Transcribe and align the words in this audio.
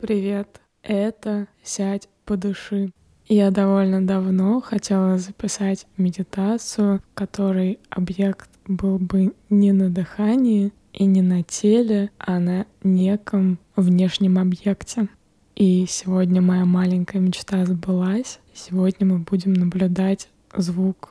Привет, 0.00 0.60
это 0.82 1.46
«Сядь, 1.62 2.08
подыши». 2.24 2.92
Я 3.28 3.50
довольно 3.50 4.06
давно 4.06 4.60
хотела 4.60 5.16
записать 5.16 5.86
медитацию, 5.96 6.98
в 6.98 7.14
которой 7.14 7.78
объект 7.88 8.50
был 8.66 8.98
бы 8.98 9.32
не 9.48 9.72
на 9.72 9.90
дыхании 9.90 10.72
и 10.92 11.04
не 11.04 11.22
на 11.22 11.42
теле, 11.42 12.10
а 12.18 12.40
на 12.40 12.66
неком 12.82 13.58
внешнем 13.76 14.38
объекте. 14.38 15.08
И 15.54 15.86
сегодня 15.88 16.42
моя 16.42 16.64
маленькая 16.64 17.20
мечта 17.20 17.64
сбылась. 17.64 18.40
Сегодня 18.52 19.06
мы 19.06 19.18
будем 19.20 19.52
наблюдать 19.52 20.28
звук. 20.56 21.10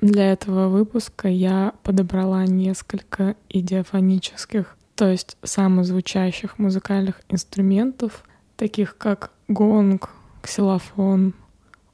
Для 0.00 0.32
этого 0.32 0.68
выпуска 0.68 1.28
я 1.28 1.74
подобрала 1.82 2.44
несколько 2.46 3.36
идиофонических 3.48 4.75
то 4.96 5.10
есть 5.10 5.36
самозвучащих 5.42 6.58
музыкальных 6.58 7.20
инструментов, 7.28 8.24
таких 8.56 8.96
как 8.96 9.30
гонг, 9.46 10.10
ксилофон, 10.42 11.34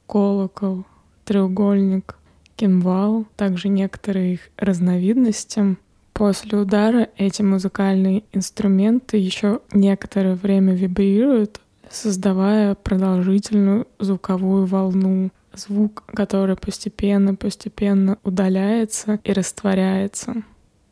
колокол, 0.07 0.85
треугольник, 1.25 2.17
кимвал, 2.55 3.27
также 3.37 3.69
некоторые 3.69 4.35
их 4.35 4.41
разновидности. 4.57 5.77
После 6.13 6.59
удара 6.59 7.09
эти 7.17 7.43
музыкальные 7.43 8.23
инструменты 8.33 9.17
еще 9.17 9.61
некоторое 9.73 10.37
время 10.37 10.75
вибрируют, 10.75 11.61
создавая 11.91 12.77
продолжительную 12.77 13.89
звуковую 13.99 14.67
волну, 14.67 15.31
звук, 15.55 16.05
который 16.07 16.57
постепенно-постепенно 16.57 18.19
удаляется 18.23 19.19
и 19.25 19.33
растворяется. 19.33 20.43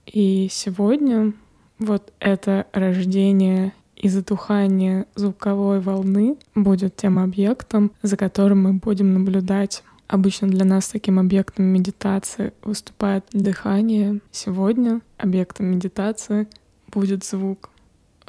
И 0.07 0.49
сегодня 0.51 1.35
вот 1.81 2.13
это 2.21 2.67
рождение 2.73 3.73
и 3.97 4.09
затухание 4.09 5.07
звуковой 5.15 5.81
волны 5.81 6.37
будет 6.55 6.97
тем 6.97 7.19
объектом, 7.19 7.91
за 8.03 8.17
которым 8.17 8.63
мы 8.63 8.75
будем 8.75 9.15
наблюдать. 9.15 9.83
Обычно 10.07 10.49
для 10.49 10.65
нас 10.65 10.89
таким 10.89 11.19
объектом 11.19 11.67
медитации 11.67 12.53
выступает 12.63 13.25
дыхание. 13.33 14.21
Сегодня 14.31 15.01
объектом 15.17 15.67
медитации 15.67 16.49
будет 16.89 17.25
звук. 17.25 17.71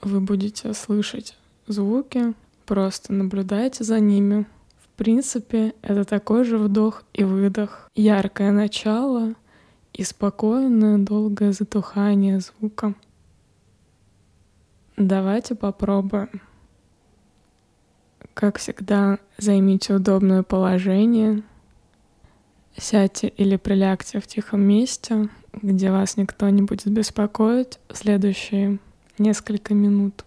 Вы 0.02 0.22
будете 0.22 0.73
слышать 0.73 1.38
звуки, 1.67 2.33
просто 2.66 3.13
наблюдайте 3.13 3.83
за 3.83 3.99
ними. 3.99 4.45
В 4.81 4.97
принципе, 4.97 5.73
это 5.81 6.05
такой 6.05 6.44
же 6.44 6.57
вдох 6.57 7.03
и 7.13 7.23
выдох. 7.23 7.89
Яркое 7.95 8.52
начало 8.52 9.33
и 9.94 10.03
спокойное 10.03 10.97
долгое 10.97 11.52
затухание 11.52 12.39
звука. 12.39 12.94
Давайте 15.07 15.55
попробуем. 15.55 16.30
Как 18.35 18.59
всегда, 18.59 19.17
займите 19.39 19.95
удобное 19.95 20.44
положение. 20.44 21.41
Сядьте 22.77 23.27
или 23.29 23.55
прилягте 23.55 24.19
в 24.19 24.27
тихом 24.27 24.61
месте, 24.61 25.27
где 25.53 25.89
вас 25.89 26.17
никто 26.17 26.47
не 26.49 26.61
будет 26.61 26.85
беспокоить 26.91 27.79
в 27.89 27.97
следующие 27.97 28.77
несколько 29.17 29.73
минут. 29.73 30.23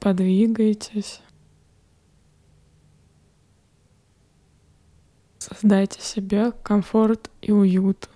Подвигайтесь. 0.00 1.20
Создайте 5.38 6.00
себе 6.00 6.50
комфорт 6.64 7.30
и 7.42 7.52
уют. 7.52 8.08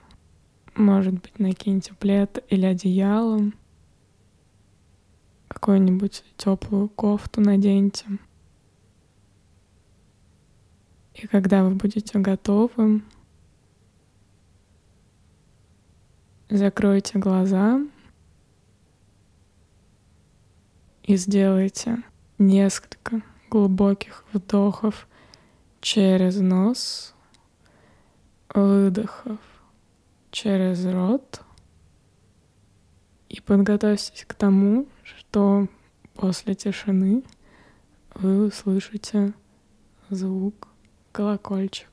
Может 0.75 1.15
быть, 1.15 1.39
накиньте 1.39 1.92
плед 1.95 2.42
или 2.48 2.65
одеяло. 2.65 3.53
Какую-нибудь 5.48 6.25
теплую 6.37 6.89
кофту 6.89 7.42
наденьте. 7.42 8.06
И 11.15 11.27
когда 11.27 11.62
вы 11.62 11.75
будете 11.75 12.19
готовы, 12.19 13.03
закройте 16.49 17.19
глаза 17.19 17.81
и 21.03 21.16
сделайте 21.16 22.03
несколько 22.39 23.21
глубоких 23.50 24.25
вдохов 24.33 25.06
через 25.83 26.41
нос, 26.41 27.15
выдохов 28.54 29.39
через 30.32 30.84
рот 30.87 31.43
и 33.28 33.41
подготовьтесь 33.41 34.25
к 34.26 34.34
тому, 34.34 34.88
что 35.04 35.69
после 36.15 36.54
тишины 36.54 37.22
вы 38.15 38.47
услышите 38.47 39.34
звук 40.10 40.69
колокольчика. 41.12 41.91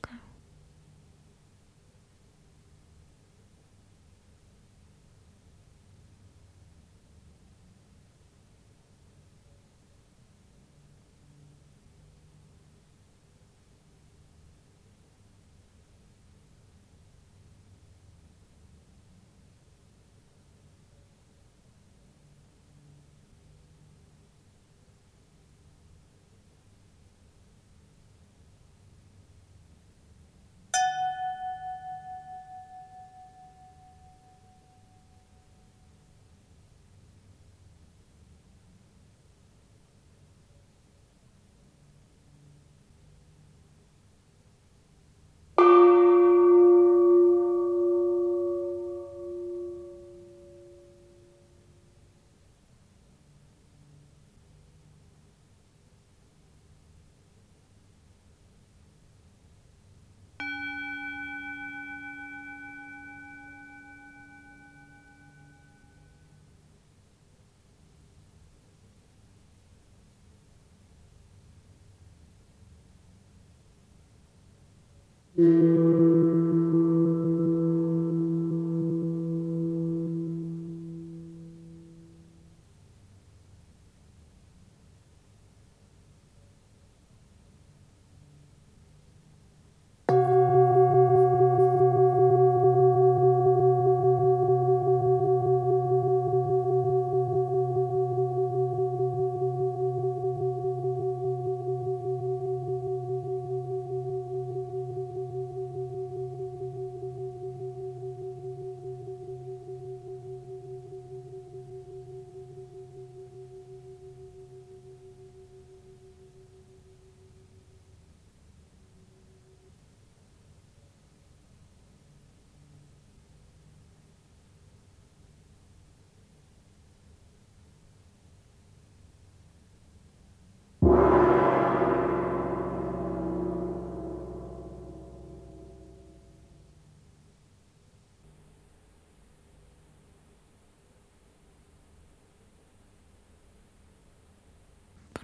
Mm-hmm. 75.40 75.69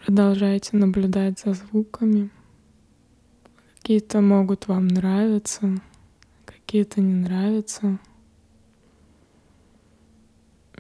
Продолжайте 0.07 0.77
наблюдать 0.77 1.41
за 1.41 1.55
звуками. 1.55 2.31
Какие-то 3.79 4.21
могут 4.21 4.69
вам 4.69 4.87
нравиться, 4.87 5.83
какие-то 6.45 7.01
не 7.01 7.13
нравятся. 7.13 7.99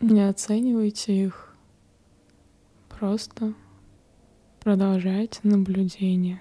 Не 0.01 0.29
оценивайте 0.29 1.25
их. 1.25 1.57
Просто 2.89 3.55
продолжайте 4.61 5.41
наблюдение. 5.43 6.41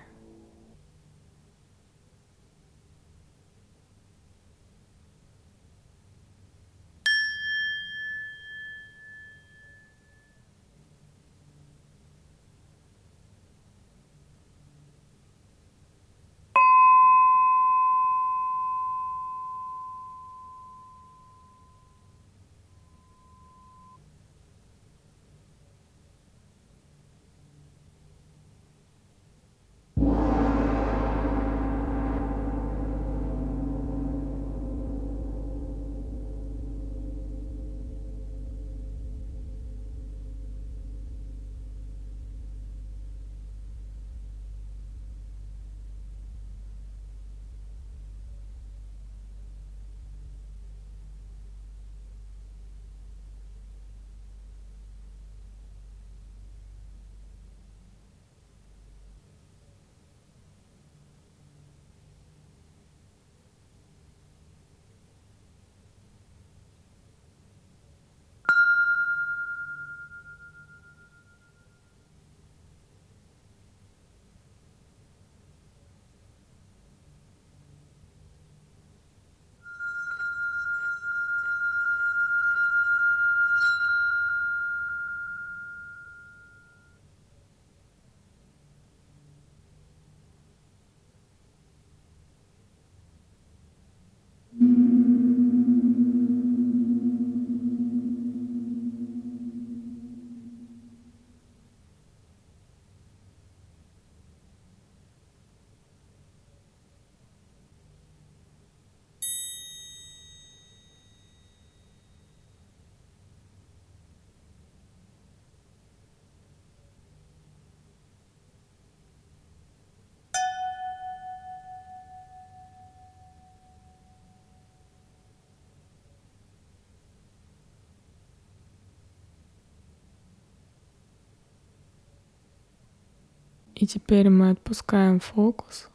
И 133.75 133.86
теперь 133.86 134.30
мы 134.30 134.51
отпускаем 134.51 135.19
фокус. 135.19 135.89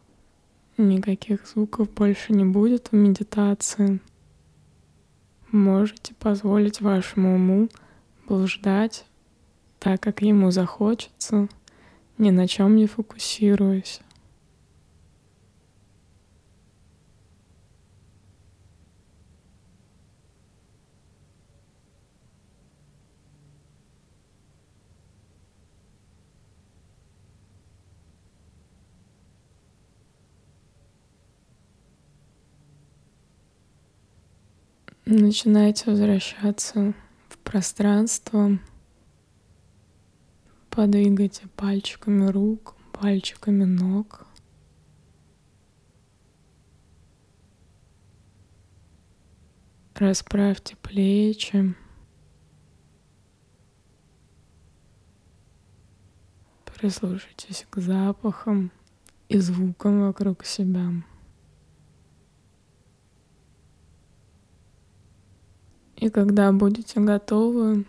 Никаких 0.77 1.47
звуков 1.47 1.91
больше 1.93 2.33
не 2.35 2.45
будет 2.45 2.89
в 2.89 2.95
медитации. 2.95 4.01
Можете 5.51 6.15
позволить 6.15 6.81
вашему 6.81 7.35
уму 7.35 7.69
блуждать 8.29 9.07
так, 9.79 10.01
как 10.01 10.21
ему 10.21 10.51
захочется, 10.51 11.49
ни 12.19 12.31
на 12.31 12.47
чем 12.47 12.77
не 12.77 12.87
фокусируясь. 12.87 14.03
Начинайте 35.13 35.91
возвращаться 35.91 36.95
в 37.29 37.39
пространство. 37.39 38.61
Подвигайте 40.71 41.49
пальчиками 41.57 42.29
рук, 42.29 42.77
пальчиками 42.93 43.65
ног. 43.65 44.25
Расправьте 49.97 50.77
плечи. 50.77 51.75
Прислушайтесь 56.67 57.67
к 57.69 57.81
запахам 57.81 58.71
и 59.29 59.39
звукам 59.39 60.03
вокруг 60.03 60.45
себя. 60.45 60.93
И 66.01 66.09
когда 66.09 66.51
будете 66.51 66.99
готовы, 66.99 67.85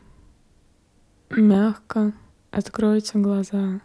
мягко 1.30 2.12
откройте 2.52 3.18
глаза. 3.18 3.80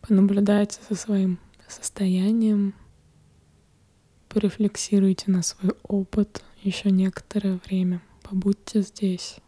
Понаблюдайте 0.00 0.80
за 0.90 0.96
своим 0.96 1.38
состоянием. 1.68 2.74
Порефлексируйте 4.28 5.30
на 5.30 5.42
свой 5.42 5.74
опыт 5.84 6.42
еще 6.62 6.90
некоторое 6.90 7.60
время. 7.64 8.02
Побудьте 8.24 8.82
здесь, 8.82 9.38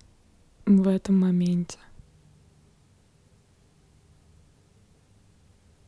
в 0.66 0.86
этом 0.86 1.18
моменте. 1.18 1.78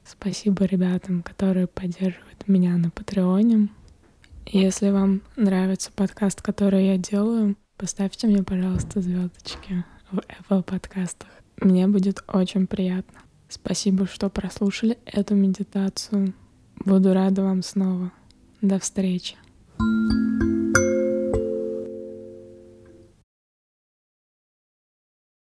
Спасибо 0.05 0.65
ребятам, 0.65 1.23
которые 1.23 1.69
поддерживают 1.69 2.49
меня 2.49 2.77
на 2.77 2.91
Патреоне. 2.91 3.69
Если 4.47 4.91
вам 4.91 5.23
нравится 5.37 5.91
подкаст, 5.95 6.43
который 6.43 6.87
я 6.87 6.99
делаю, 6.99 7.57
поставьте 7.77 8.27
мне, 8.27 8.43
пожалуйста, 8.43 9.01
звездочки 9.01 9.85
в 10.11 10.19
Apple 10.19 10.63
подкастах. 10.63 11.29
Мне 11.59 11.87
будет 11.87 12.23
очень 12.29 12.67
приятно. 12.67 13.21
Спасибо, 13.49 14.07
что 14.07 14.29
прослушали 14.31 14.99
эту 15.07 15.35
медитацию. 15.35 16.35
Буду 16.85 17.15
рада 17.15 17.43
вам 17.43 17.63
снова. 17.63 18.13
До 18.61 18.79
встречи. 18.79 19.37
thank 19.79 20.43
you 20.43 20.62